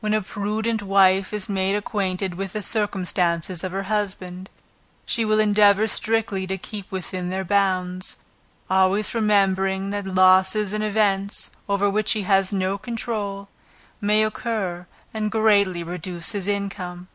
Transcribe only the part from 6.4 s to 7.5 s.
to keep within their